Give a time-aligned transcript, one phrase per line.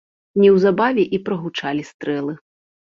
[0.43, 2.33] Неўзабаве і прагучалі стрэлы.